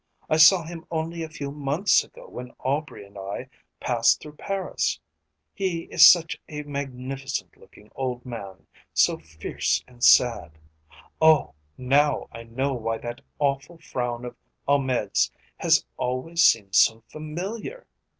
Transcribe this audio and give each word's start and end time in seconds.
I 0.27 0.37
saw 0.37 0.63
him 0.63 0.83
only 0.89 1.21
a 1.21 1.29
few 1.29 1.51
months 1.51 2.03
ago 2.03 2.27
when 2.27 2.53
Aubrey 2.57 3.05
and 3.05 3.19
I 3.19 3.49
passed 3.79 4.19
through 4.19 4.31
Paris. 4.37 4.99
He 5.53 5.81
is 5.91 6.07
such 6.07 6.41
a 6.49 6.63
magnificent 6.63 7.55
looking 7.55 7.91
old 7.93 8.25
man, 8.25 8.65
so 8.95 9.19
fierce 9.19 9.83
and 9.87 10.03
sad. 10.03 10.57
Oh, 11.21 11.53
now 11.77 12.27
I 12.31 12.41
know 12.41 12.73
why 12.73 12.97
that 12.97 13.21
awful 13.37 13.77
frown 13.77 14.25
of 14.25 14.35
Ahmed's 14.67 15.31
has 15.57 15.85
always 15.97 16.43
seemed 16.43 16.73
so 16.73 17.03
familiar. 17.07 17.85